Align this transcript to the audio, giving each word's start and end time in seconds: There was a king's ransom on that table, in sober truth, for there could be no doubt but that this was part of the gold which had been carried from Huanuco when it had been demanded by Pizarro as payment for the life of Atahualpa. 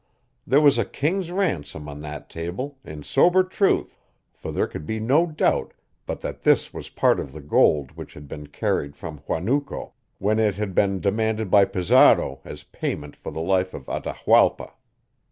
There 0.47 0.61
was 0.61 0.79
a 0.79 0.83
king's 0.83 1.31
ransom 1.31 1.87
on 1.87 1.99
that 1.99 2.27
table, 2.27 2.79
in 2.83 3.03
sober 3.03 3.43
truth, 3.43 3.99
for 4.33 4.51
there 4.51 4.65
could 4.65 4.87
be 4.87 4.99
no 4.99 5.27
doubt 5.27 5.75
but 6.07 6.21
that 6.21 6.41
this 6.41 6.73
was 6.73 6.89
part 6.89 7.19
of 7.19 7.33
the 7.33 7.39
gold 7.39 7.91
which 7.91 8.15
had 8.15 8.27
been 8.27 8.47
carried 8.47 8.95
from 8.95 9.19
Huanuco 9.27 9.91
when 10.17 10.39
it 10.39 10.55
had 10.55 10.73
been 10.73 11.01
demanded 11.01 11.51
by 11.51 11.65
Pizarro 11.65 12.41
as 12.43 12.63
payment 12.63 13.15
for 13.15 13.29
the 13.31 13.43
life 13.43 13.75
of 13.75 13.85
Atahualpa. 13.87 14.71